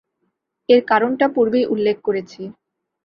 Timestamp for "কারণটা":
0.87-1.25